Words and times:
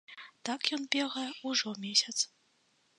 Так 0.49 0.65
ён 0.79 0.89
бегае 0.97 1.27
ўжо 1.53 1.77
месяц. 1.87 2.17